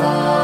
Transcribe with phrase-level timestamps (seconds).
[0.00, 0.39] 同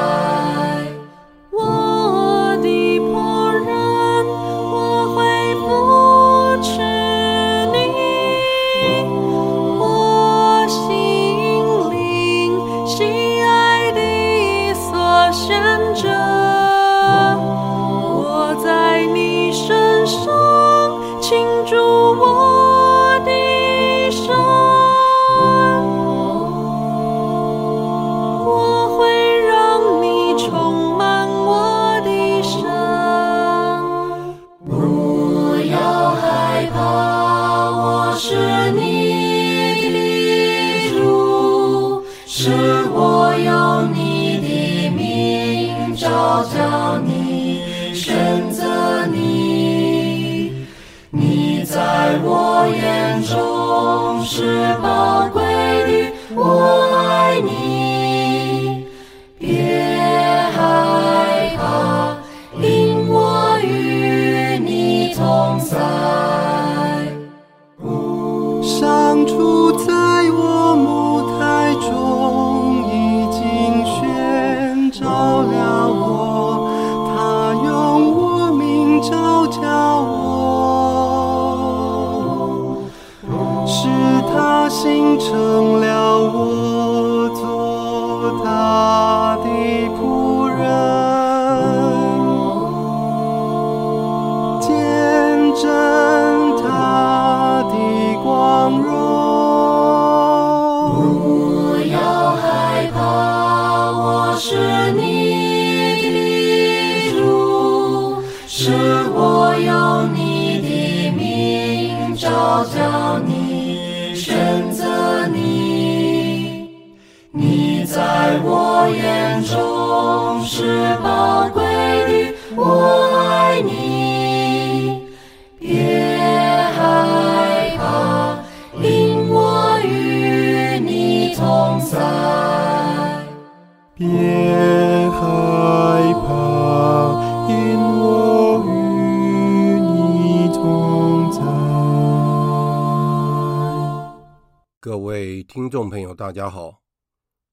[145.76, 146.81] 众朋友，大家好，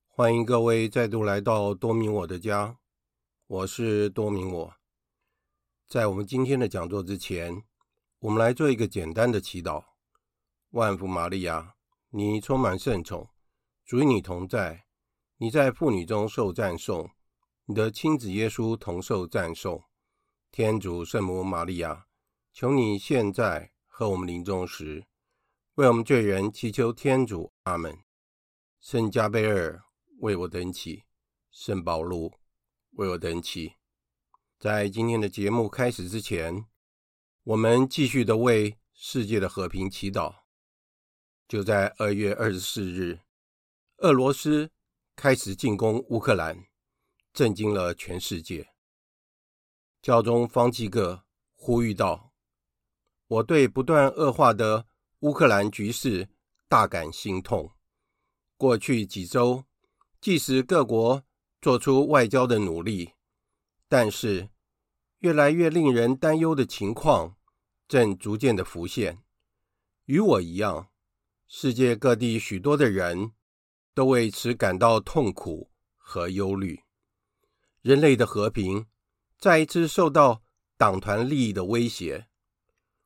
[0.07, 2.78] 欢迎各位再度来到多明我的家，
[3.47, 4.73] 我是多明我。
[5.89, 7.66] 在我们今天的讲座之前，
[8.19, 9.83] 我们来做一个简单的祈祷。
[10.69, 11.75] 万福玛利亚，
[12.12, 13.28] 你充满圣宠，
[13.83, 14.85] 主与你同在，
[15.35, 17.12] 你在妇女中受赞颂，
[17.66, 19.83] 你的亲子耶稣同受赞颂。
[20.50, 22.06] 天主圣母玛利亚，
[22.53, 25.06] 求你现在和我们临终时。
[25.73, 28.00] 为我们罪人祈求天主，阿门。
[28.83, 29.81] 圣加贝尔
[30.19, 31.05] 为我等起，
[31.51, 32.33] 圣保禄
[32.91, 33.75] 为我等起。
[34.59, 36.66] 在今天的节目开始之前，
[37.45, 40.35] 我们继续的为世界的和平祈祷。
[41.47, 43.21] 就在二月二十四日，
[44.00, 44.69] 俄罗斯
[45.15, 46.65] 开始进攻乌克兰，
[47.31, 48.68] 震惊了全世界。
[50.01, 51.24] 教宗方济各
[51.56, 52.33] 呼吁道
[53.27, 54.85] ：“我对不断恶化的。”
[55.24, 56.27] 乌克兰局势
[56.68, 57.72] 大感心痛。
[58.63, 59.65] 过去几周，
[60.21, 61.25] 即使各国
[61.62, 63.12] 做出外交的努力，
[63.89, 64.48] 但是
[65.19, 67.36] 越来越令人担忧的情况
[67.89, 69.21] 正逐渐的浮现。
[70.06, 70.88] 与我一样，
[71.45, 73.33] 世界各地许多的人
[73.94, 76.83] 都为此感到痛苦和忧虑。
[77.81, 78.86] 人类的和平
[79.38, 80.42] 再一次受到
[80.77, 82.27] 党团利益的威胁。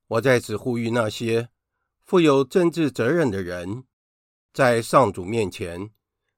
[0.06, 1.50] 我在此呼吁那些。
[2.04, 3.86] 负有政治责任的人，
[4.58, 5.92] 在上主面前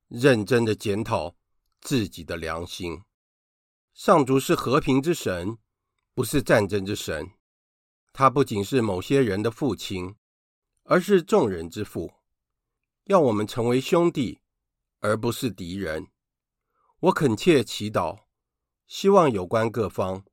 [0.10, 1.38] 认真的检讨
[1.80, 3.02] 自己的良心。
[3.94, 5.58] 上主是和平之神，
[6.14, 7.32] 不是战争之神。
[8.12, 10.18] 他不仅是某些人的父亲，
[10.84, 12.12] 而是众人之父。
[13.06, 14.42] 要我们成为兄弟，
[15.00, 16.08] 而不是敌人。
[17.00, 18.24] 我恳切祈祷，
[18.86, 20.26] 希望有关各方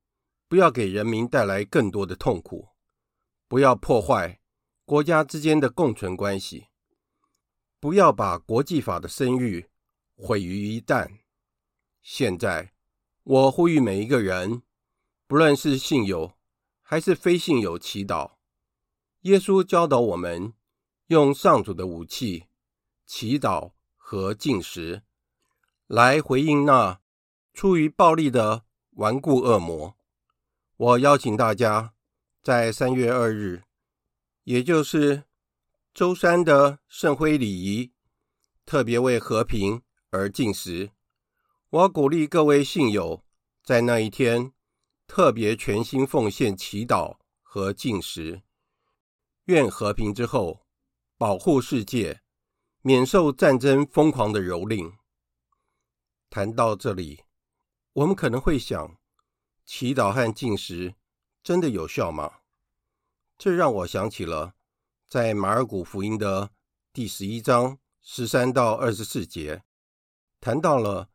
[0.48, 2.70] 不要给人民带来更多的痛苦，
[3.46, 4.40] 不要破坏
[4.84, 6.66] 国家之间的共存关系，
[7.86, 9.68] 不要把国际法的声誉
[10.16, 11.18] 毁于一旦。
[12.02, 12.72] 现在，
[13.22, 14.62] 我呼吁每一个人，
[15.28, 16.32] 不论是信友
[16.82, 18.32] 还是非信友，祈祷。
[19.20, 20.52] 耶稣教导我们
[21.06, 22.46] 用上主的武器——
[23.06, 25.04] 祈祷和进食，
[25.86, 27.00] 来回应那
[27.54, 29.96] 出于暴力的顽固恶魔。
[30.76, 31.94] 我邀请大家
[32.42, 33.62] 在三月二日，
[34.42, 35.22] 也就是
[35.96, 37.90] 周三的圣灰礼仪，
[38.66, 40.90] 特别为和平而进食。
[41.70, 43.24] 我鼓励各位信友
[43.62, 44.52] 在那一天
[45.06, 48.42] 特别全心奉献祈祷和进食。
[49.44, 50.66] 愿和平之后，
[51.16, 52.20] 保护世界，
[52.82, 54.96] 免受战争疯狂的蹂躏。
[56.28, 57.22] 谈到这里，
[57.94, 58.98] 我们可能会想：
[59.64, 60.94] 祈祷和进食
[61.42, 62.40] 真的有效吗？
[63.38, 64.55] 这让我想起了
[65.08, 66.50] 在马尔谷福音的
[66.92, 69.62] 第十一章十三到二十四节，
[70.40, 71.08] 谈到了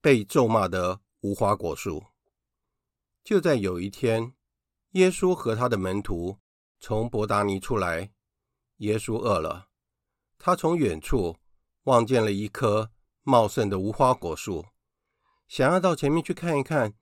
[0.00, 2.06] 被咒骂的无花果树。
[3.24, 4.32] 就在有一天，
[4.92, 6.38] 耶稣和他的门徒。
[6.78, 8.12] 从伯达尼出来，
[8.76, 9.70] 耶稣饿了。
[10.38, 11.38] 他从远处
[11.84, 12.92] 望见了一棵
[13.22, 14.66] 茂盛的无花果树，
[15.48, 16.94] 想要到前面去看一看，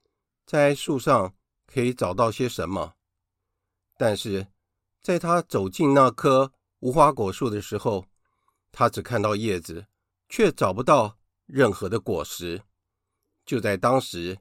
[0.47, 1.35] 在树上
[1.67, 2.95] 可以找到些什么。
[3.99, 4.47] 但是，
[5.05, 8.07] 在他走进那棵无花果树的时候，
[8.73, 9.87] 他只看到叶子，
[10.31, 12.63] 却找不到任何的果实。
[13.45, 14.39] 就在当时，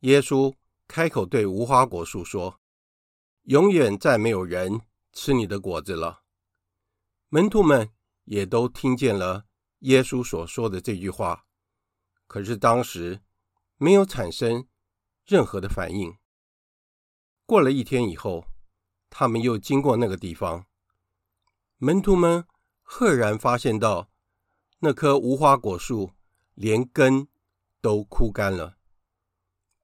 [0.00, 0.54] 耶稣
[0.86, 2.60] 开口对无花果树说。
[3.44, 4.80] 永远再没有人
[5.12, 6.22] 吃你的果子了。
[7.28, 7.90] 门徒们
[8.24, 9.44] 也都听见了
[9.80, 11.46] 耶稣所说的这句话，
[12.26, 13.22] 可是当时
[13.76, 14.66] 没有产生
[15.24, 16.14] 任何的反应。
[17.44, 18.46] 过了一天以后，
[19.16, 20.66] 他们又经过那个地方，
[21.78, 22.44] 门徒们
[22.82, 24.10] 赫然发现到
[24.80, 26.10] 那棵无花果树
[26.54, 27.28] 连根
[27.80, 28.76] 都枯干了。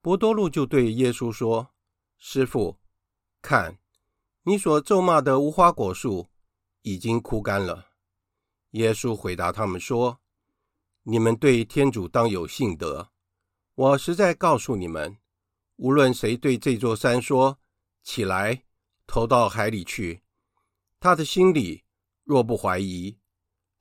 [0.01, 1.71] 伯多禄就对耶稣说
[2.19, 2.81] ：“师傅。”
[3.41, 3.79] 看，
[4.43, 6.29] 你所咒骂的无花果树
[6.83, 7.91] 已经枯干了。
[8.73, 10.19] 耶稣回答他们说
[11.05, 13.13] ：“你们对天主当有信德。
[13.77, 15.19] 我实在告诉你们，
[15.77, 17.61] 无论谁对这座山说
[18.03, 18.65] ‘起来，
[19.11, 20.23] 投到海里去’，
[21.01, 21.83] 他的心里
[22.23, 23.19] 若不怀疑，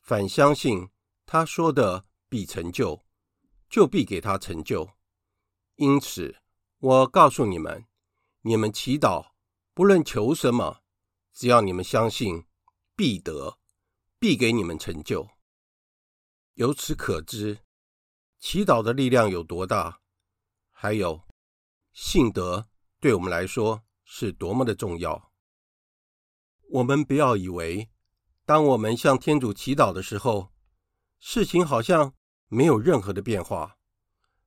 [0.02, 0.90] 反相信
[1.28, 3.06] 他说的必成就，
[3.70, 4.90] 就必给他成就。
[5.76, 6.42] 因此，
[6.80, 7.86] 我告诉你们，
[8.42, 9.30] 你们祈祷。”
[9.76, 10.82] 不论求什么，
[11.32, 12.46] 只要你们相信，
[12.96, 13.60] 必得，
[14.18, 15.30] 必给你们成就。
[16.56, 17.60] 由此可知，
[18.40, 20.02] 祈祷的力量有多大，
[20.72, 21.22] 还有
[21.94, 22.68] 信德
[23.00, 25.32] 对我们来说是多么的重要。
[26.72, 27.92] 我们不要以为，
[28.44, 30.52] 当我们向天主祈祷的时候，
[31.20, 32.16] 事情好像
[32.48, 33.78] 没有任何的变化。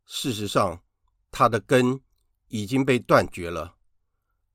[0.04, 0.83] 事实上，
[1.31, 2.00] 它的根
[2.49, 3.76] 已经被断绝了，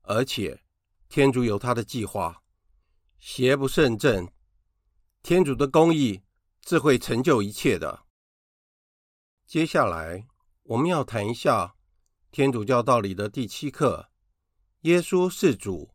[0.02, 0.62] 而且。
[1.08, 2.42] 天主有他的计划，
[3.18, 4.30] 邪不胜正。
[5.22, 6.22] 天主的公义
[6.60, 8.04] 自会成就一切的。
[9.46, 10.28] 接下来，
[10.64, 11.74] 我们要谈一下
[12.30, 14.07] 天主教道理的第七课——
[14.82, 15.90] 耶稣是主、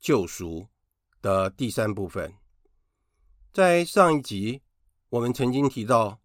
[0.00, 0.68] 救赎
[1.20, 2.34] 的第三部分。
[3.52, 4.62] 在上一集，
[5.10, 6.22] 我们曾经提到，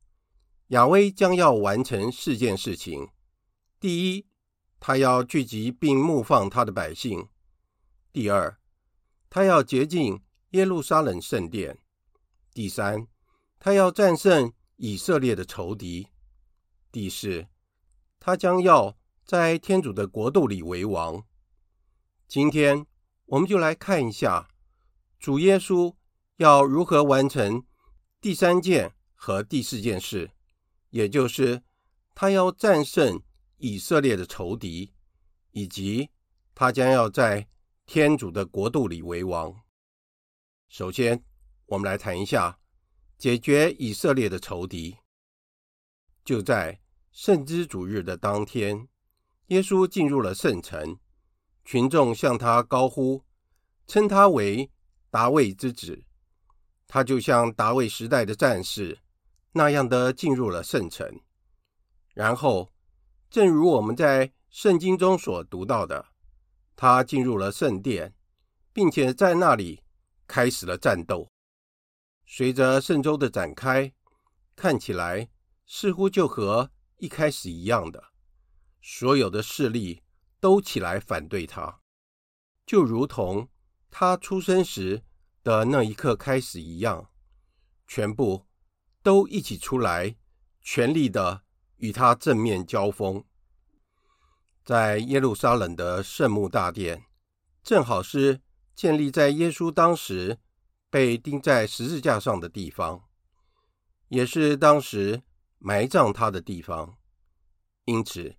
[0.67, 3.09] 亚威将要完成四件事情：
[3.77, 4.25] 第一，
[4.79, 7.27] 他要聚集并牧放他的百姓。
[8.13, 8.57] 第二，
[9.29, 11.75] 他要洁净耶路撒冷圣殿；
[12.53, 13.05] 第三，
[13.59, 16.07] 他要战胜以色列的仇敌；
[16.89, 17.47] 第四，
[18.17, 21.21] 他将要在天主的国度里为王。
[22.27, 22.85] 今天，
[23.27, 24.49] 我们就来看一下
[25.17, 25.95] 主耶稣
[26.35, 27.65] 要如何完成
[28.19, 30.31] 第三件和第四件事，
[30.89, 31.63] 也就是
[32.13, 33.23] 他要战胜
[33.55, 34.93] 以色列的仇敌，
[35.51, 36.09] 以及
[36.53, 37.47] 他将要在
[37.85, 39.55] 天主的国度里为王。
[40.67, 41.23] 首先，
[41.67, 42.59] 我们来谈一下
[43.17, 44.97] 解决以色列的仇敌。
[46.25, 48.89] 就在圣枝主日的当天，
[49.47, 50.99] 耶稣进入了圣城，
[51.67, 53.25] 群众向他高呼，
[53.87, 54.71] 称他为
[55.09, 56.01] 达味之子。
[56.87, 58.99] 他就像达味时代的战士
[59.51, 61.19] 那样的进入了圣城。
[62.13, 62.71] 然后，
[63.29, 66.05] 正如我们在圣经中所读到的。
[66.73, 68.15] 他进入了圣殿，
[68.71, 69.83] 并且在那里
[70.25, 71.27] 开始了战斗。
[72.25, 73.91] 随着圣周的展开，
[74.55, 75.29] 看起来
[75.65, 78.01] 似乎就和一开始一样的，
[78.81, 80.01] 所有的势力
[80.39, 81.81] 都起来反对他，
[82.65, 83.49] 就如同
[83.89, 85.03] 他出生时
[85.43, 87.09] 的那一刻开始一样，
[87.87, 88.45] 全部
[89.01, 90.15] 都一起出来，
[90.61, 91.43] 全力的
[91.77, 93.23] 与他正面交锋。
[94.63, 97.05] 在耶路撒冷的圣墓大殿，
[97.63, 98.41] 正好是
[98.75, 100.39] 建立在耶稣当时
[100.89, 103.05] 被钉在十字架上的地方，
[104.09, 105.23] 也是当时
[105.57, 106.97] 埋葬他的地方。
[107.85, 108.35] 因此，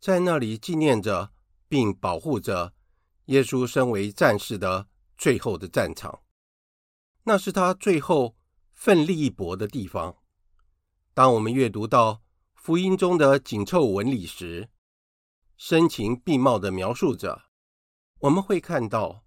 [0.00, 1.32] 在那里纪念着
[1.68, 2.74] 并保护着
[3.26, 6.22] 耶稣身为战士的最后的战场，
[7.24, 8.36] 那是他最后
[8.72, 10.16] 奋力一搏的地方。
[11.14, 12.22] 当我们阅读到
[12.54, 14.70] 福音中的紧凑纹理时，
[15.56, 17.42] 声情并茂的描述着，
[18.20, 19.24] 我们会看到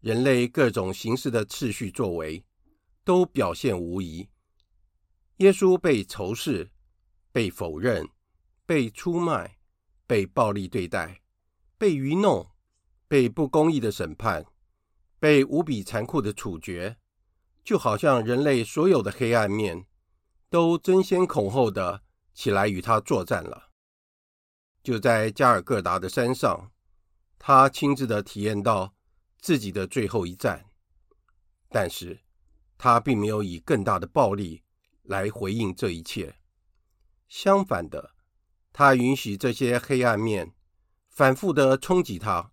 [0.00, 2.44] 人类各种形式的次序作为
[3.02, 4.28] 都表现无疑。
[5.38, 6.70] 耶稣被仇视、
[7.32, 8.08] 被否认、
[8.64, 9.58] 被出卖、
[10.06, 11.20] 被暴力对待、
[11.76, 12.50] 被愚弄、
[13.08, 14.46] 被不公义的审判、
[15.18, 16.96] 被无比残酷的处决，
[17.62, 19.86] 就好像人类所有的黑暗面
[20.48, 22.02] 都争先恐后的
[22.32, 23.70] 起来与他作战了。
[24.82, 26.70] 就在加尔各答的山上，
[27.38, 28.94] 他亲自的体验到
[29.38, 30.66] 自己的最后一战，
[31.70, 32.20] 但是
[32.76, 34.62] 他并没有以更大的暴力
[35.02, 36.36] 来回应这一切。
[37.28, 38.14] 相反的，
[38.72, 40.54] 他允许这些黑暗面
[41.14, 42.50] 反复的冲击他，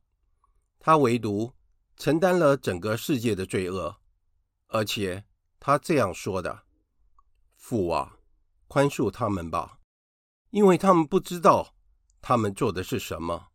[0.80, 1.52] 他唯独
[1.98, 3.98] 承担了整个世界的罪恶，
[4.68, 5.26] 而且
[5.60, 6.64] 他这样说的
[7.58, 8.18] ：“父啊，
[8.68, 9.80] 宽恕他们吧，
[10.52, 11.76] 因为他们不知道。”
[12.24, 13.48] 他们做的是什么？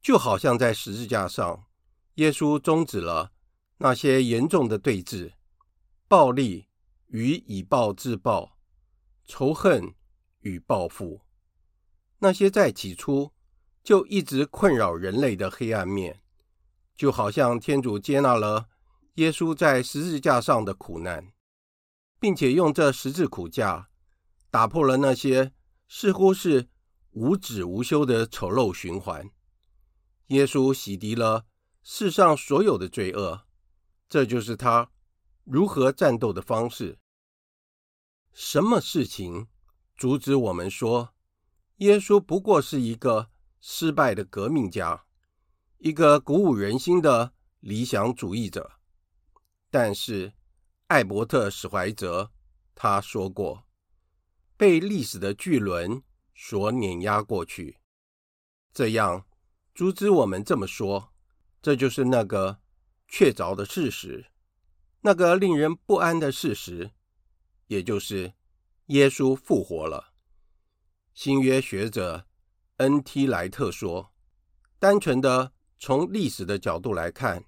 [0.00, 1.66] 就好像在十字架上，
[2.14, 3.30] 耶稣终止了
[3.76, 5.34] 那些严重的对峙、
[6.08, 6.66] 暴力
[7.08, 8.56] 与以暴制暴、
[9.26, 9.94] 仇恨
[10.40, 11.20] 与报复，
[12.20, 13.30] 那些在起初
[13.82, 16.22] 就一直困扰人类的黑暗面，
[16.94, 18.68] 就好像天主接纳了
[19.14, 21.32] 耶稣在十字架上的苦难，
[22.18, 23.88] 并且用这十字苦架
[24.50, 25.52] 打破了那些
[25.88, 26.68] 似乎是。
[27.14, 29.30] 无止无休的丑陋循环，
[30.28, 31.44] 耶稣洗涤了
[31.82, 33.42] 世上所有的罪恶，
[34.08, 34.90] 这就是他
[35.44, 36.98] 如何战斗的方式。
[38.32, 39.48] 什么事情
[39.94, 41.12] 阻止我们说，
[41.80, 43.28] 耶稣不过是一个
[43.62, 45.06] 失败的革命家，
[45.78, 48.72] 一个鼓舞人心的理想主义者？
[49.70, 50.34] 但是
[50.88, 52.30] 艾伯特史怀哲
[52.74, 53.64] 他说过，
[54.58, 56.02] 被历史的巨轮。
[56.34, 57.78] 所碾压过去，
[58.72, 59.26] 这样
[59.74, 61.12] 阻止我们这么说，
[61.60, 62.58] 这就是那个
[63.06, 64.32] 确凿的事实，
[65.02, 66.90] 那个令人不安的事实，
[67.68, 68.32] 也就是
[68.86, 70.14] 耶稣复活了。
[71.14, 72.26] 新约学者
[72.78, 74.12] 恩提莱特说
[74.78, 77.44] ：“单纯的从历史的角度来看，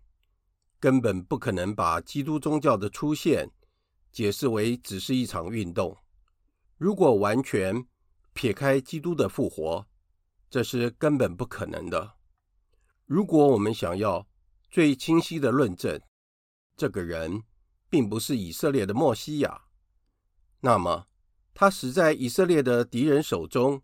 [0.78, 3.50] 根本不可能把基督宗教的出现
[4.12, 5.96] 解释为只是一场运动。
[6.76, 7.86] 如果完全……”
[8.36, 9.86] 撇开基督的复活，
[10.50, 12.14] 这是根本不可能的。
[13.06, 14.26] 如果我们想要
[14.68, 16.02] 最清晰的论证，
[16.76, 17.44] 这个人
[17.88, 19.66] 并不是以色列的默西亚，
[20.62, 21.06] 那么
[21.54, 23.80] 他死在以色列的敌人手中，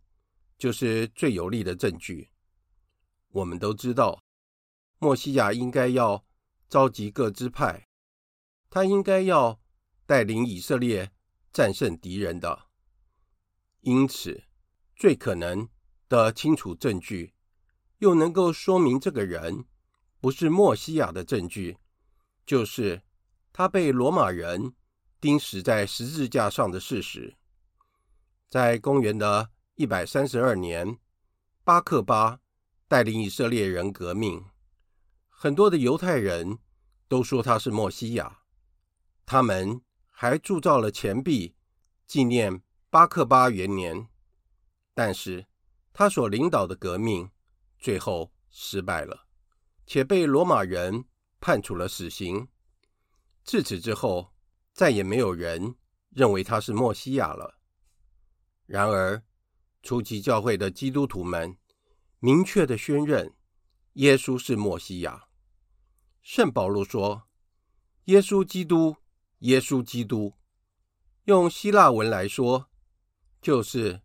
[0.61, 2.29] 就是最有力的证据。
[3.29, 4.23] 我们都知道，
[4.99, 6.27] 默西亚应该要
[6.69, 7.89] 召集各支派，
[8.69, 9.59] 他应该要
[10.05, 11.13] 带领以色列
[11.51, 12.67] 战胜敌人的。
[13.81, 14.45] 因此，
[14.95, 15.67] 最可能
[16.11, 17.33] 的清楚证据，
[18.01, 19.65] 又能够说明这个人
[20.21, 21.79] 不是默西亚的证据，
[22.45, 23.01] 就是
[23.51, 24.75] 他被罗马人
[25.23, 27.39] 钉死在十字架上的事实。
[28.51, 29.51] 在公元的
[29.81, 30.99] 一百三十二年，
[31.65, 32.41] 巴克巴
[32.87, 34.45] 带领以色列人革命，
[35.31, 36.59] 很多的犹太人
[37.09, 38.41] 都说他是默西亚，
[39.25, 41.57] 他们还铸造了钱币
[42.07, 42.63] 纪念。
[42.91, 44.09] 巴克巴元年，
[44.93, 45.47] 但是
[45.95, 47.31] 他所领导的革命
[47.79, 49.29] 最后失败了，
[49.87, 51.07] 且被罗马人
[51.41, 52.47] 判处了死刑。
[53.45, 54.35] 自此之后，
[54.75, 55.77] 再也没有人
[56.11, 57.59] 认为他是默西亚了。
[58.67, 59.23] 然而，
[59.83, 61.57] 初期教会的基督徒们
[62.19, 63.35] 明确的宣认
[63.95, 65.25] 耶稣是默西亚。
[66.23, 67.29] 圣保禄说
[68.07, 68.97] ：“耶稣基督，
[69.39, 70.35] 耶稣基督。”
[71.25, 72.71] 用希腊文来说。
[73.43, 74.03] 就是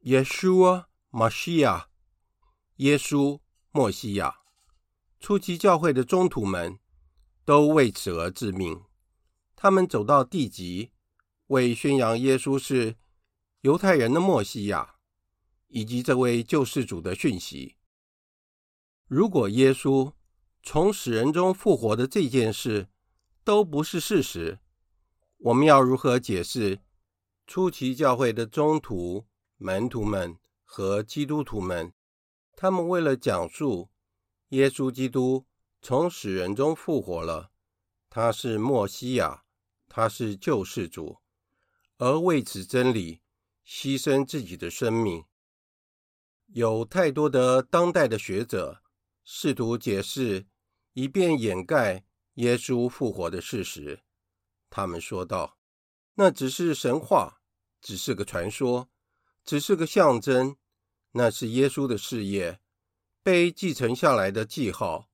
[0.00, 1.90] 耶稣啊，默西亚，
[2.78, 3.38] 耶稣，
[3.70, 4.40] 默西亚。
[5.20, 6.80] 初期教会的宗徒们
[7.44, 8.82] 都为此而致命。
[9.54, 10.90] 他们走到地极，
[11.46, 12.96] 为宣扬耶稣是
[13.60, 14.93] 犹太人的默西亚，
[15.74, 17.74] 以及这位救世主的讯息。
[19.08, 20.12] 如果耶稣
[20.62, 22.88] 从死人中复活的这件事
[23.42, 24.60] 都不是事实，
[25.38, 26.78] 我们要如何解释
[27.44, 29.26] 初期教会的宗徒、
[29.56, 31.92] 门徒们和基督徒们？
[32.56, 33.90] 他们为了讲述
[34.50, 35.44] 耶稣基督
[35.82, 37.50] 从死人中复活了，
[38.08, 39.42] 他是默西亚，
[39.88, 41.18] 他是救世主，
[41.98, 43.22] 而为此真理
[43.66, 45.24] 牺牲自己的生命。
[46.54, 48.80] 有太多的当代的学者
[49.24, 50.46] 试图解释，
[50.92, 54.04] 以便掩盖耶稣复活的事实。
[54.70, 55.58] 他们说道
[56.14, 57.40] ：“那只是神话，
[57.80, 58.88] 只是个传说，
[59.44, 60.56] 只是个象征。”
[61.10, 62.60] 那是耶稣的事业
[63.20, 65.10] 被继承下来的记号，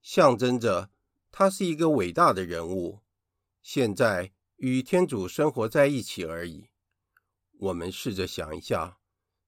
[0.00, 0.90] 象征着
[1.32, 3.00] 他是一个伟大的人物，
[3.62, 6.68] 现在与天主生活在一起而已。
[7.58, 8.98] 我们试着想一下，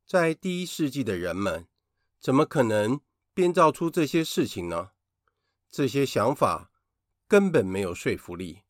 [0.07, 1.67] 在第一世纪的人们
[2.21, 3.01] 怎么可能
[3.35, 4.93] 编造出这些事情呢？
[5.69, 6.71] 这些想法
[7.27, 8.63] 根本没有说服力。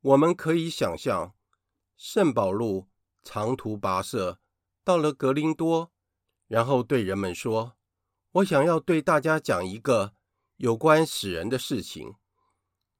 [0.00, 1.36] 我们可以想象，
[1.96, 2.88] 圣保禄
[3.22, 4.40] 长途跋涉
[4.82, 5.92] 到了格林多。
[6.48, 7.76] 然后对人们说
[8.32, 10.14] ：“我想要对大家讲一个
[10.56, 12.16] 有关死人的事情，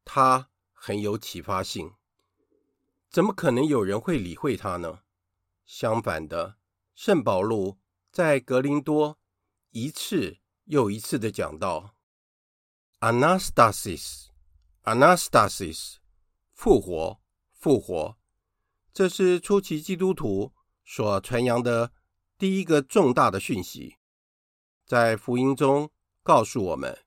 [0.05, 1.95] 它很有启发性。
[3.11, 5.01] 怎么可能有人会理会他呢？
[5.67, 6.57] 相反的，
[6.95, 7.79] 圣保禄
[8.11, 9.19] 在格林多
[9.71, 11.95] 一次又一次的讲到
[13.01, 15.97] ‘Anastasis’，‘Anastasis’，
[16.53, 17.21] 复活，
[17.53, 18.17] 复活。
[18.93, 20.53] 这是初期基督徒
[20.85, 21.93] 所传扬的。”
[22.37, 23.95] 第一个重大的讯息，
[24.85, 25.93] 在福音中
[26.25, 27.05] 告诉我们，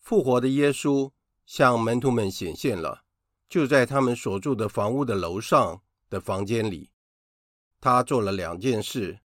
[0.00, 1.12] 复活的耶稣
[1.46, 3.04] 向门徒们显现了，
[3.48, 6.90] 就在他们所住的房屋的楼上的房间里。
[7.80, 9.20] 他做了两件事：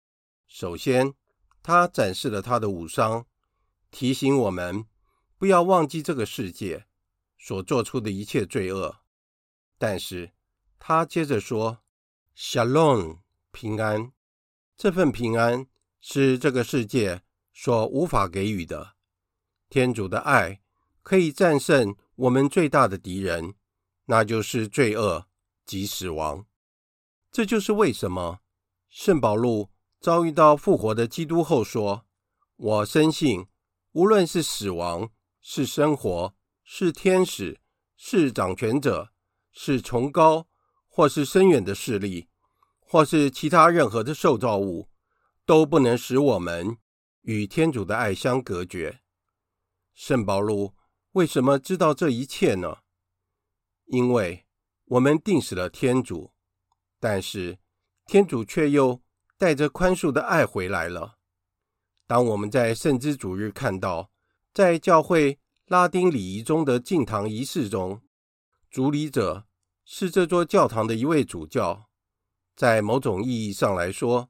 [0.57, 1.13] 首先，
[1.61, 3.25] 他展示了他的武装，
[3.91, 4.85] 提醒我们
[5.37, 6.85] 不要忘记这个世界
[7.37, 9.01] 所做出的一切罪恶；
[9.77, 10.31] 但是，
[10.79, 11.79] 他接着说
[12.37, 13.17] ：“Shalom，
[13.51, 14.13] 平安。”
[14.77, 15.67] 这份平安
[15.99, 18.95] 是这个世界所无法给予的。
[19.69, 20.61] 天主的爱
[21.03, 23.55] 可以战胜我们最大的敌人，
[24.05, 25.27] 那就是罪恶
[25.65, 26.45] 及死亡。
[27.29, 28.39] 这就是为什么
[28.87, 29.69] 圣保禄
[30.05, 32.05] 遭遇到复活的基督后说
[32.57, 33.47] ：“我深信，
[33.93, 35.09] 无论是死亡，
[35.41, 37.59] 是生活，是天使，
[37.97, 39.09] 是掌权者，
[39.51, 40.45] 是崇高
[40.87, 42.27] 或是深远的势力。”
[42.87, 44.91] 或是其他任何的受造物，
[45.43, 46.77] 都不能使我们
[47.21, 49.01] 与天主的爱相隔绝。
[49.95, 50.75] 圣保禄
[51.13, 52.77] 为什么知道这一切呢？
[53.87, 54.45] 因为
[54.85, 56.31] 我们定死了天主，
[56.99, 57.57] 但是
[58.05, 59.01] 天主却又
[59.37, 61.17] 带着宽恕的爱回来了。
[62.07, 64.11] 当我们在圣之主日看到，
[64.53, 68.01] 在教会拉丁礼仪中的进堂仪式中，
[68.69, 69.45] 主礼者
[69.83, 71.89] 是这座教堂的一位主教。
[72.55, 74.29] 在某种意义上来说，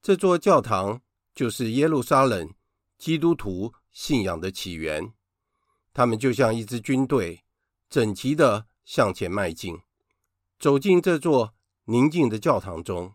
[0.00, 1.02] 这座教堂
[1.34, 2.54] 就是耶路撒冷
[2.96, 5.12] 基督徒信仰的起源。
[5.92, 7.44] 他们就像一支军队，
[7.90, 9.76] 整齐地向前迈进，
[10.58, 11.52] 走进这座
[11.84, 13.14] 宁静的教堂中。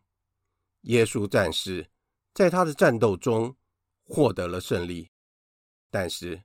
[0.85, 1.91] 耶稣战士
[2.33, 3.55] 在他的战斗中
[4.03, 5.11] 获得了胜利，
[5.91, 6.43] 但是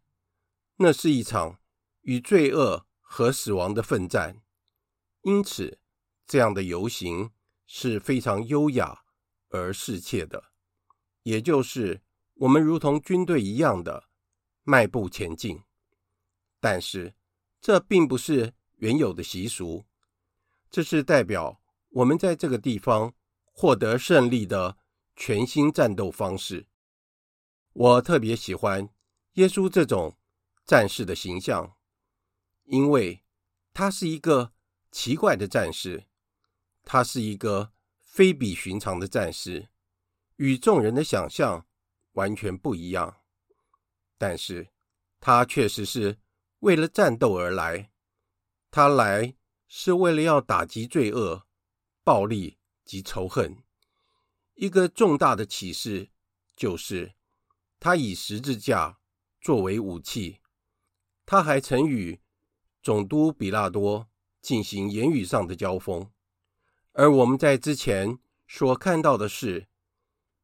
[0.76, 1.58] 那是一场
[2.02, 4.42] 与罪恶和死亡的奋战。
[5.22, 5.80] 因此，
[6.26, 7.30] 这样的游行。
[7.72, 9.04] 是非常优雅
[9.50, 10.50] 而适切的，
[11.22, 12.02] 也就是
[12.34, 14.08] 我们如同军队一样的
[14.64, 15.62] 迈步前进。
[16.58, 17.14] 但是，
[17.60, 19.84] 这并不是原有的习俗，
[20.68, 23.14] 这是代表我们在这个地方
[23.52, 24.78] 获得胜利的
[25.16, 26.66] 全新战斗方式。
[27.72, 28.88] 我特别喜欢
[29.34, 30.16] 耶稣这种
[30.64, 31.76] 战士的形象，
[32.64, 33.22] 因为
[33.72, 34.52] 他是一个
[34.90, 36.06] 奇怪的战士。
[36.82, 39.68] 他是一个非比寻常的战士，
[40.36, 41.66] 与众人的想象
[42.12, 43.20] 完全不一样。
[44.16, 44.70] 但是，
[45.20, 46.18] 他确实是
[46.60, 47.92] 为了战斗而来。
[48.70, 49.36] 他来
[49.68, 51.46] 是为了要打击罪恶、
[52.02, 52.58] 暴力
[52.90, 53.62] 及仇恨。
[54.54, 56.10] 一个重大的启示
[56.56, 57.14] 就是，
[57.78, 58.98] 他以十字架
[59.40, 60.40] 作为武器。
[61.24, 62.20] 他还曾与
[62.82, 64.08] 总督比拉多
[64.42, 66.10] 进行言语上的交锋。
[66.90, 69.68] 而我们在之前所看到的是，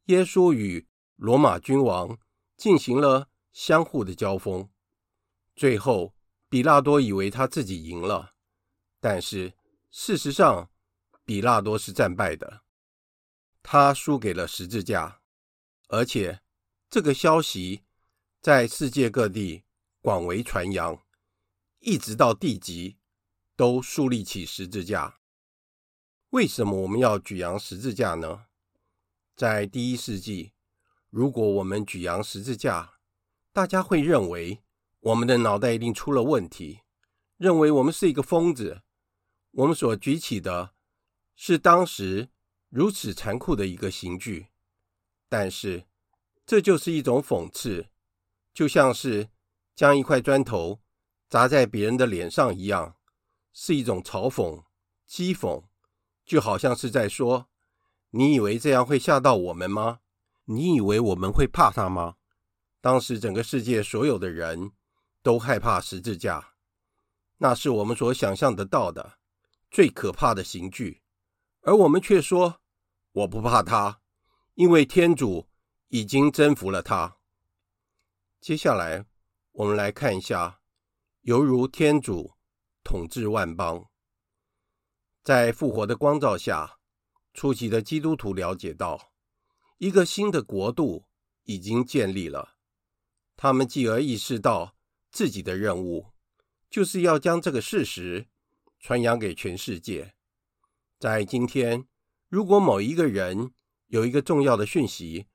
[0.05, 2.17] 耶稣与罗马君王
[2.57, 4.71] 进行了相互的交锋，
[5.57, 6.15] 最后
[6.49, 8.35] 比拉多以为他自己赢了，
[9.01, 9.55] 但是
[9.91, 10.71] 事实上
[11.27, 12.63] 比拉多是战败的。
[13.63, 15.21] 他输给了十字架，
[15.89, 16.41] 而且
[16.89, 17.83] 这个消息
[18.41, 19.65] 在世界各地
[20.01, 21.03] 广为传扬，
[21.81, 22.97] 一直到地极
[23.57, 25.19] 都竖立起十字架。
[26.31, 28.47] 为什么我们要举扬十字架呢？
[29.35, 30.53] 在第一世纪，
[31.11, 33.01] 如果我们举扬十字架，
[33.53, 34.63] 大家会认为
[35.01, 36.83] 我们的脑袋一定出了问题，
[37.37, 38.83] 认为我们是一个疯子。
[39.51, 40.76] 我们所举起的
[41.37, 42.31] 是当时
[42.71, 44.49] 如此残酷的一个刑具，
[45.29, 45.87] 但是
[46.45, 47.87] 这就是一种讽刺，
[48.53, 49.29] 就像是
[49.75, 50.81] 将一块砖头
[51.29, 52.97] 砸在别人的脸上一样，
[53.53, 54.65] 是一种嘲讽、
[55.09, 55.65] 讥讽，
[56.25, 57.49] 就好像是在说
[58.11, 60.01] ：“你以为这样会吓到我们吗？
[60.47, 62.17] 你以为我们会怕他吗？”
[62.81, 64.73] 当时整个世界所有的人
[65.23, 66.55] 都害怕十字架，
[67.39, 69.19] 那是我们所想象得到的。
[69.69, 71.03] 最可怕的刑具，
[71.67, 72.61] 而我们却说
[73.11, 74.01] 我不怕他，
[74.55, 75.49] 因为天主
[75.89, 77.17] 已经征服了他。
[78.41, 79.05] 接下来，
[79.51, 80.61] 我们来看一下，
[81.23, 82.35] 犹如天主
[82.85, 83.91] 统治万邦，
[85.25, 86.79] 在复活的光照下，
[87.35, 89.13] 初期的基督徒了解到，
[89.79, 91.07] 一个新的国度
[91.43, 92.59] 已经建立了。
[93.37, 94.77] 他们继而意识到
[95.11, 96.13] 自己的任务，
[96.71, 98.29] 就是要将这个事实。
[98.79, 100.16] 传扬给全世界。
[100.99, 101.87] 在今天，
[102.29, 103.53] 如果某一个人
[103.89, 105.27] 有一个重要的讯息，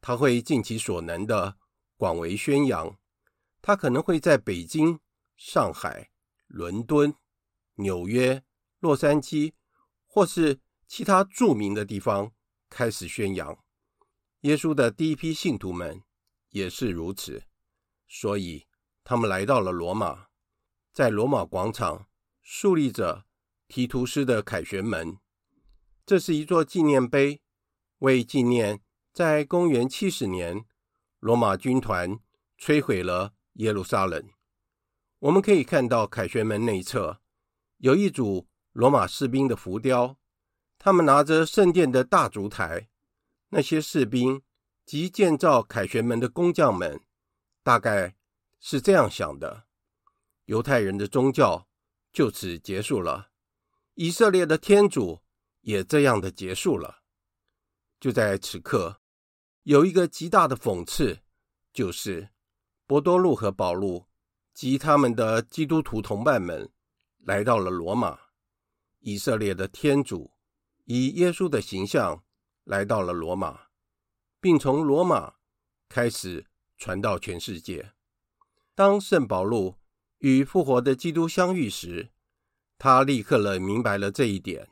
[0.00, 1.56] 他会尽其所能的
[1.96, 2.98] 广为宣扬。
[3.62, 4.98] 他可能会在北京、
[5.36, 6.10] 上海、
[6.46, 7.14] 伦敦、
[7.76, 8.42] 纽约、
[8.80, 9.52] 洛杉矶，
[10.06, 12.32] 或是其他著名的地方
[12.68, 13.56] 开始宣扬。
[14.40, 16.02] 耶稣的第一批信徒们
[16.50, 17.44] 也是如此，
[18.08, 18.66] 所以
[19.02, 20.26] 他们来到了罗马，
[20.92, 22.08] 在罗马广场。
[22.46, 23.24] 树立着
[23.74, 25.18] 提图斯的凯旋门，
[26.06, 27.40] 这是一座纪念碑，
[27.98, 28.80] 为纪念
[29.12, 30.64] 在公元七十年
[31.18, 32.20] 罗马军团
[32.56, 34.30] 摧毁了耶路撒冷。
[35.18, 37.20] 我们可以看到凯旋门内侧
[37.78, 40.20] 有一组罗马士兵的浮雕，
[40.78, 42.88] 他们拿着圣殿的大烛台。
[43.48, 44.40] 那些士兵
[44.86, 47.00] 及建造凯旋门的工匠们，
[47.64, 48.14] 大概
[48.60, 49.64] 是这样想的：
[50.44, 51.66] 犹太人的宗教。
[52.12, 53.32] 就此结束了，
[53.94, 55.20] 以色列的天主
[55.60, 57.02] 也这样的结束了。
[58.00, 59.00] 就在此刻，
[59.62, 61.20] 有一个极大的讽刺，
[61.72, 62.30] 就是
[62.86, 64.06] 伯多禄和保禄
[64.52, 66.70] 及他们的基督徒同伴们
[67.18, 68.18] 来到了罗马，
[69.00, 70.32] 以色列的天主
[70.84, 72.24] 以耶稣的形象
[72.64, 73.68] 来到了罗马，
[74.40, 75.34] 并从罗马
[75.88, 77.92] 开始传到全世界。
[78.74, 79.76] 当圣保禄
[80.18, 82.10] 与复活的基督相遇时，
[82.84, 84.68] 他立刻了明白了这一点。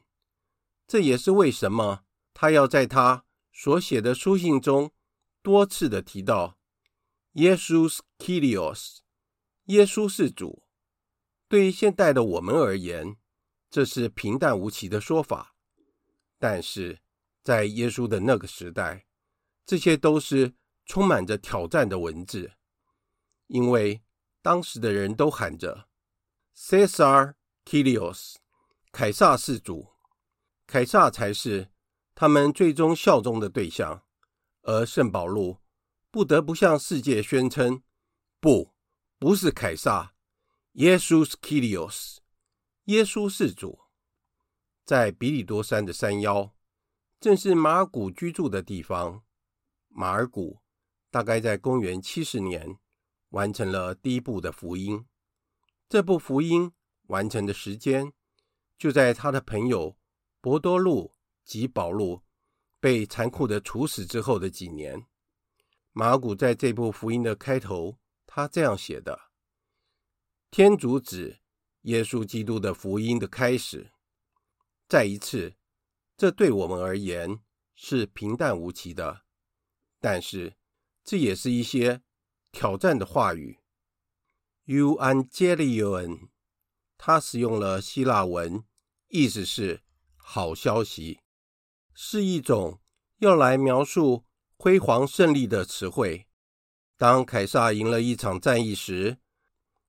[0.87, 4.92] 这也是为什么他要在他所写的书信中
[5.40, 6.59] 多次的提到
[7.37, 8.98] 耶稣是 Kyrios，
[9.64, 10.62] 耶稣是主。
[11.48, 13.16] 对于现代的我们而言，
[13.70, 15.55] 这是平淡无奇的说法，
[16.38, 17.01] 但是
[17.42, 19.07] 在耶稣的那个时代，
[19.64, 20.53] 这些都是
[20.85, 22.53] 充满着挑战的文字，
[23.46, 24.03] 因为。
[24.44, 25.87] 当时的人都喊着
[26.57, 28.37] Cesar Kyrios”，
[28.90, 29.88] 凯撒是主，
[30.66, 31.70] 凯撒才是
[32.14, 34.03] 他们最终效忠的对象。
[34.62, 35.59] 而圣保禄
[36.11, 37.83] 不得不向世界宣称
[38.40, 38.75] ：“不，
[39.18, 40.14] 不是凯撒，
[40.72, 42.18] 耶稣是 Kyrios，
[42.85, 43.81] 耶稣是主。”
[44.85, 46.55] 在比里多山的山腰，
[47.18, 49.22] 正是马尔谷居住的地方。
[49.88, 50.61] 马尔谷
[51.11, 52.79] 大概在公元七十年。
[53.33, 55.07] 完成了第一部的福音。
[55.88, 56.70] 这部福音
[57.12, 58.12] 完成的时间，
[58.79, 59.96] 就在他的朋友
[60.40, 62.22] 伯多禄及保禄
[62.81, 65.07] 被残酷的处死之后的几年。
[65.92, 69.31] 马古在这部福音的开头，他这样写的
[70.51, 71.40] ：“天主指
[71.83, 73.92] 耶稣基督的福音的开始。”
[74.88, 75.55] 再一次，
[76.16, 77.38] 这对我们而言
[77.75, 79.22] 是平淡无奇的，
[80.01, 80.57] 但是
[81.05, 82.03] 这也是一些。
[82.55, 83.61] 挑战的话语
[84.66, 86.29] u a n g e l i o n
[87.04, 88.62] 他使用了希腊文，
[89.08, 89.82] 意思是
[90.14, 91.18] “好消息”，
[91.92, 92.80] 是一种
[93.18, 94.24] 用来描述
[94.56, 96.28] 辉煌胜利的词汇。
[96.96, 99.18] 当凯撒赢了一场战役时，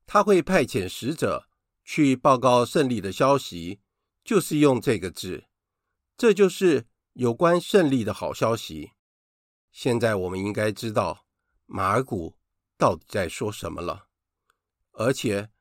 [0.08, 1.48] 他会派遣使者
[1.84, 3.80] 去报告胜利的消息，
[4.24, 5.44] 就是用这个字。
[6.18, 8.94] 这就是有关胜利的好消息。
[9.72, 11.28] 现在我们应该知道
[11.68, 12.40] 马尔谷。
[12.76, 14.08] 到底在说什么了？
[14.94, 15.52] 而且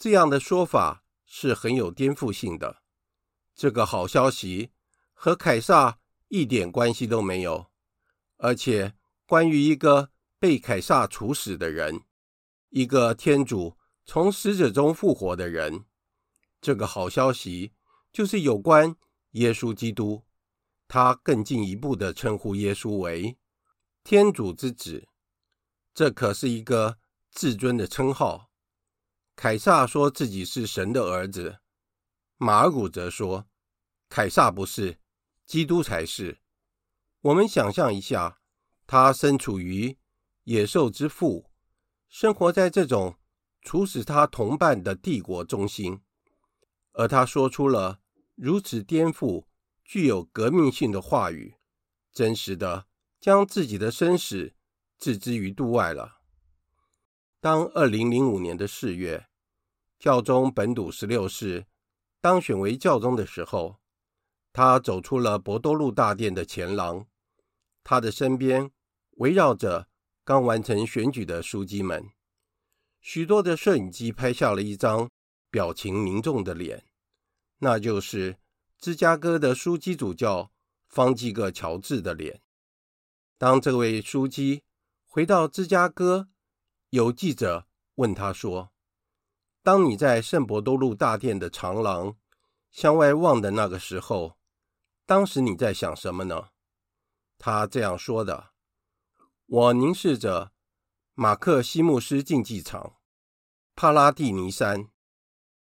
[0.00, 2.82] 这样的说法是很有颠覆性的。
[3.54, 4.72] 这个好消息
[5.12, 7.66] 和凯撒一点关系都没有。
[8.38, 8.94] 而且，
[9.26, 12.00] 关于一个被凯撒处死的人，
[12.70, 15.84] 一个天主从死者中复活的人，
[16.62, 17.74] 这个好消息
[18.10, 18.96] 就是有关
[19.32, 20.24] 耶稣基督。
[20.88, 23.36] 他更进一步的称呼耶稣为
[24.02, 25.06] 天主之子，
[25.92, 26.96] 这可是一个
[27.30, 28.49] 至尊的称号。
[29.42, 31.60] 凯撒说自己是神的儿子，
[32.36, 33.48] 马尔谷则说，
[34.10, 34.98] 凯撒不是，
[35.46, 36.42] 基督才是。
[37.22, 38.42] 我们想象一下，
[38.86, 39.96] 他身处于
[40.44, 41.50] 野兽之腹，
[42.06, 43.16] 生活在这种
[43.62, 46.02] 处死他同伴的帝国中心，
[46.92, 48.00] 而他说出了
[48.34, 49.46] 如此颠覆。
[49.82, 51.54] 具有革命性的话语，
[52.12, 52.86] 真实的
[53.18, 54.54] 将自己的生死
[54.98, 56.18] 置之于度外了。
[57.40, 59.28] 当二零零五年的四月，
[60.00, 61.66] 教宗本笃十六世
[62.20, 63.78] 当选为教宗的时候，
[64.52, 67.06] 他走出了博多路大殿的前廊，
[67.84, 68.72] 他的身边
[69.18, 69.88] 围绕着
[70.24, 72.10] 刚完成选举的书记们，
[73.00, 75.08] 许多的摄影机拍下了一张
[75.50, 76.84] 表情凝重的脸，
[77.58, 78.38] 那就是。
[78.82, 80.50] 芝加哥的枢机主教
[80.88, 82.40] 方济各·乔治的脸。
[83.36, 84.62] 当这位枢机
[85.04, 86.30] 回到芝加哥，
[86.88, 88.72] 有记者问他说
[89.62, 92.16] ：“当你在圣伯多禄大殿的长廊
[92.70, 94.38] 向外望的那个时候，
[95.06, 96.48] 当时你在想什么呢？”
[97.38, 98.50] 他这样说的
[99.46, 100.52] ：“我凝视着
[101.14, 102.96] 马克西穆斯竞技场，
[103.74, 104.88] 帕拉蒂尼山，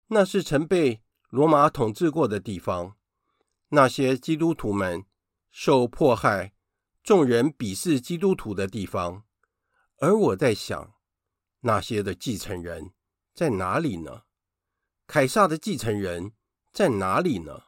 [0.09, 2.97] 那是曾被罗马统治过的地方。”
[3.75, 5.07] 那些基督徒们
[5.51, 6.53] 受迫害、
[7.03, 9.25] 众人鄙视基督徒的地方，
[9.97, 10.93] 而我在想，
[11.61, 12.93] 那些的继承人
[13.35, 14.25] 在哪里呢？
[15.07, 16.33] 凯撒的继承人
[16.73, 17.65] 在哪里呢？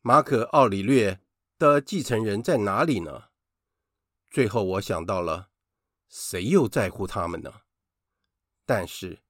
[0.00, 1.20] 马可·奥里略
[1.58, 3.30] 的继承人在哪里呢？
[4.30, 5.50] 最后，我想到了，
[6.08, 7.62] 谁又在乎他们呢？
[8.66, 9.22] 但是，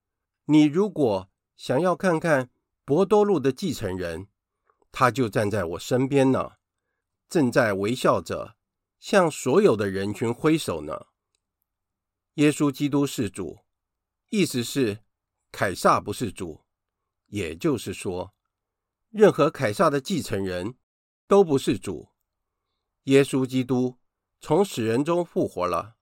[0.45, 2.49] 你如果想要看看
[2.83, 4.27] 博多路的继承人，
[4.91, 6.57] 他就站在我身边呢，
[7.29, 8.57] 正在微笑着
[8.99, 11.07] 向所有的人群挥手呢。
[12.33, 13.59] 耶稣基督是主，
[14.29, 15.04] 意思是
[15.57, 16.65] 凯撒不是主，
[17.27, 18.35] 也就是说，
[19.09, 20.75] 任何凯撒的继承人
[21.29, 22.09] 都不是主。
[23.03, 23.97] 耶稣基督
[24.41, 25.95] 从死人中复活了，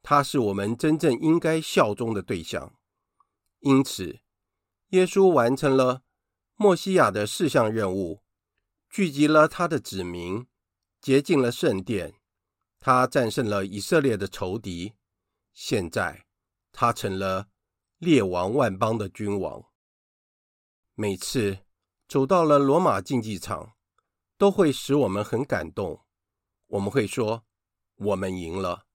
[0.00, 2.78] 他是我们真正应该效忠的对象。
[3.58, 4.20] 因此，
[4.90, 6.04] 耶稣完成了
[6.54, 8.22] 默西亚的四项任务。
[8.88, 10.46] 聚集了他的子民，
[11.00, 12.14] 洁净了圣殿，
[12.78, 14.94] 他战胜了以色列的仇敌。
[15.52, 16.26] 现在，
[16.70, 17.48] 他成了
[18.04, 19.64] 列王万邦的君王。
[20.94, 21.60] 每次
[22.06, 23.74] 走到了罗马竞技场，
[24.36, 26.04] 都会使我们很感动。
[26.66, 27.44] 我们会说
[27.96, 28.86] ：“我们赢了。”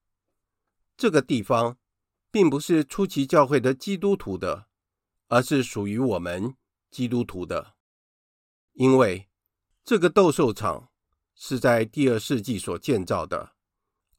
[0.95, 1.77] 这个地方
[2.29, 4.67] 并不是初期教会的基督徒的，
[5.27, 6.55] 而是属于我们
[6.91, 7.75] 基督徒的，
[8.73, 9.25] 因为。
[9.85, 10.91] 这个斗兽场
[11.33, 13.55] 是在第二世纪所建造的，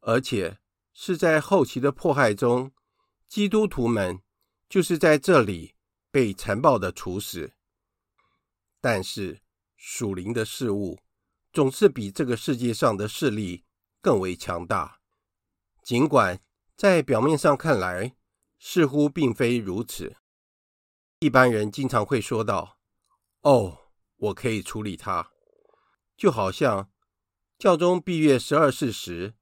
[0.01, 0.59] 而且
[0.93, 2.73] 是在后期的迫害中，
[3.29, 4.21] 基督徒们
[4.71, 5.75] 就是在这里
[6.11, 7.53] 被残暴的处死。
[8.81, 9.43] 但是
[9.77, 11.01] 属灵的事物
[11.53, 13.65] 总是比这个世界上的势力
[14.01, 15.01] 更为强大，
[15.83, 16.41] 尽管
[16.77, 18.17] 在表面上看来
[18.59, 20.17] 似乎并非如此。
[21.19, 22.79] 一般人经常会说道
[23.43, 25.33] ：“哦，我可以处理它。”
[26.17, 26.91] 就好像
[27.59, 29.35] 教宗闭月十二世时，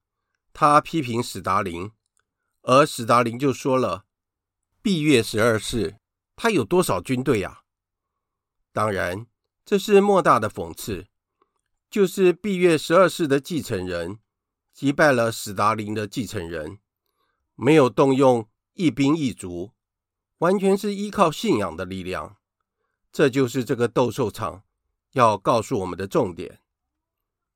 [0.52, 1.92] 他批评史达林，
[2.62, 4.06] 而史达林就说了
[4.88, 5.98] ：“闭月十二世
[6.35, 7.61] 他有多少军队呀？”
[8.72, 9.27] 当然，
[9.62, 11.09] 这是莫大的讽刺，
[11.90, 14.18] 就是闭月十二世的继承人
[14.72, 16.79] 击败了史达林的继承人，
[17.55, 19.72] 没有动用一兵一卒，
[20.38, 22.38] 完全是依靠信仰的力量。
[23.12, 24.62] 这就是这个斗兽场
[25.12, 26.61] 要告诉我们的重点。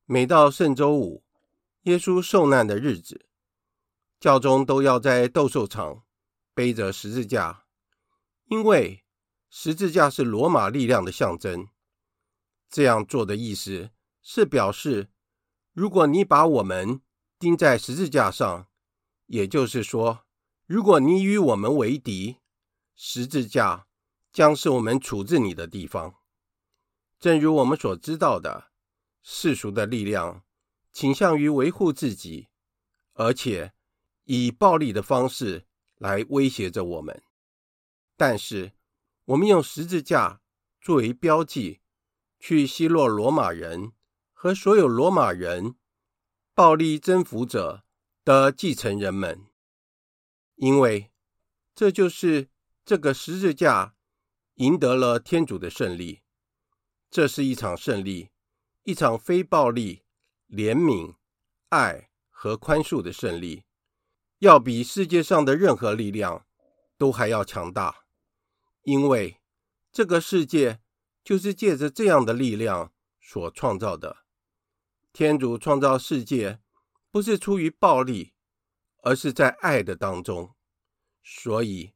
[0.05, 1.25] 每到圣周五，
[1.85, 3.25] 耶稣受难的日子，
[4.21, 6.03] 教宗都要在斗兽场
[6.55, 7.65] 背着十字架，
[8.45, 9.05] 因为
[9.49, 11.69] 十字架是罗马力量的象征。
[12.69, 13.91] 这样做的意思
[14.23, 15.11] 是表示，
[15.73, 17.01] 如果你把我们
[17.39, 18.69] 钉在十字架上，
[19.27, 20.27] 也就是说，
[20.67, 22.39] 如果你与我们为敌，
[22.95, 23.87] 十字架
[24.33, 26.15] 将是我们处置你的地方。
[27.19, 28.73] 正如我们所知道的。
[29.25, 30.43] 世俗的力量
[30.93, 32.49] 倾向于维护自己，
[33.13, 33.73] 而且
[34.25, 35.69] 以暴力的方式
[36.03, 37.23] 来威胁着我们。
[38.17, 38.73] 但是，
[39.25, 40.41] 我们用十字架
[40.81, 41.81] 作为标记，
[42.39, 43.93] 去奚落罗马人
[44.33, 45.77] 和所有罗马人
[46.55, 47.85] 暴力征服者
[48.25, 49.47] 的继承人们，
[50.57, 51.11] 因为
[51.75, 52.49] 这就是
[52.85, 53.95] 这个十字架
[54.55, 56.21] 赢得了天主的胜利。
[57.11, 58.31] 这是一场胜利，
[58.83, 60.03] 一场非暴力、
[60.49, 61.15] 怜悯、
[61.69, 63.65] 爱和宽恕的胜利，
[64.43, 66.45] 要比世界上的任何力量
[66.99, 68.07] 都还要强大，
[68.83, 69.41] 因为
[69.93, 70.81] 这个世界
[71.23, 74.25] 就是借着这样的力量所创造的。
[75.13, 76.59] 天主创造世界，
[77.13, 78.33] 不是出于暴力，
[79.05, 80.57] 而是在爱的当中。
[81.23, 81.95] 所以，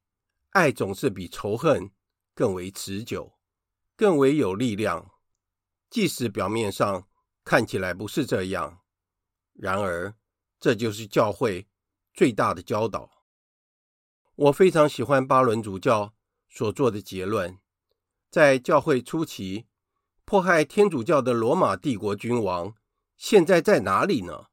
[0.50, 1.90] 爱总是比仇恨
[2.32, 3.37] 更为持久，
[3.96, 5.11] 更为有力量。
[5.90, 7.09] 即使表面上
[7.42, 8.82] 看起来不是这样，
[9.52, 10.14] 然而，
[10.61, 11.66] 这就是教会
[12.16, 13.22] 最大的教导。
[14.35, 16.14] 我非常喜欢巴伦主教
[16.48, 17.59] 所做的结论：
[18.31, 19.66] 在教会初期，
[20.24, 22.74] 迫害天主教的罗马帝国君王。
[23.18, 24.46] 现在在哪里呢？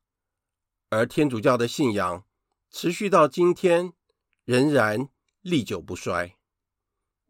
[0.90, 2.26] 而天主教的信仰
[2.70, 3.94] 持续到今天，
[4.46, 5.10] 仍然
[5.42, 6.38] 历久不衰。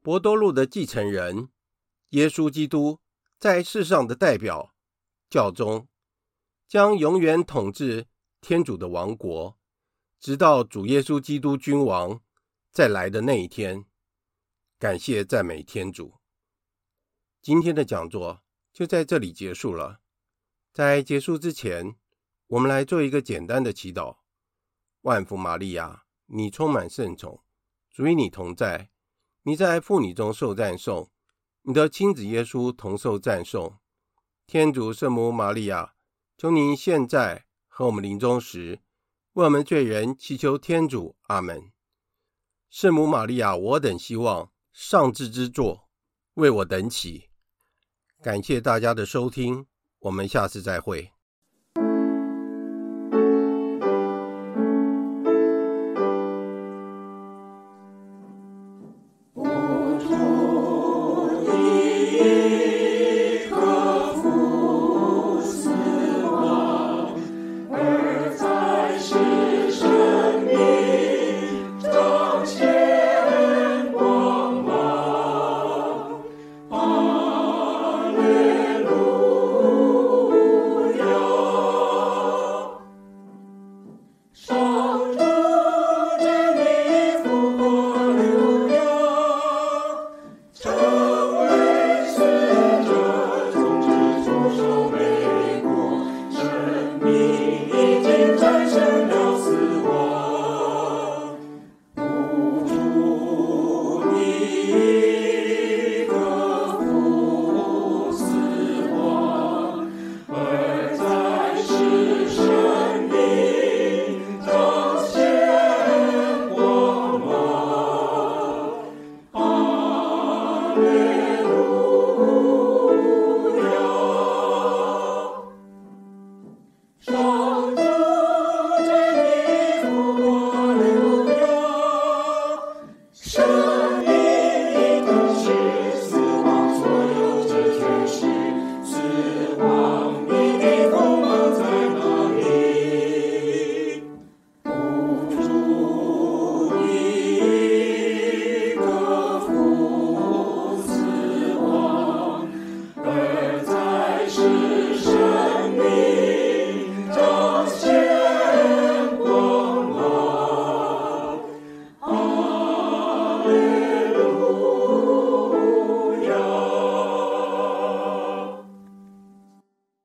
[0.02, 1.50] 伯多禄的继承人，
[2.10, 3.00] 耶稣基督
[3.40, 4.74] 在世上的代表，
[5.30, 5.88] 教宗
[6.68, 8.08] 将永远统治
[8.42, 9.58] 天主的王国，
[10.24, 12.22] 直到主耶稣基督君王
[12.72, 13.84] 再来的那一天。
[14.80, 16.14] 感谢赞美天主。
[17.42, 20.00] 今天的讲座就在这里结束了。
[20.72, 21.98] 在结束之前，
[22.48, 24.20] 我们来做一个简单的祈祷。
[25.02, 27.44] 万福玛利亚，你充满圣宠，
[27.92, 28.92] 主与你同在，
[29.42, 31.12] 你在妇女中受赞颂，
[31.64, 33.78] 你的亲子耶稣同受赞颂。
[34.48, 35.96] 天主圣母玛利亚，
[36.38, 38.80] 求您现在和我们临终时，
[39.34, 41.16] 为我们罪人祈求天主。
[41.24, 41.72] 阿门。
[42.70, 45.90] 圣母玛利亚，我等希望上智之座，
[46.36, 47.30] 为我等起。
[48.22, 49.66] 感谢大家的收听。
[50.02, 51.13] 我们下次再会。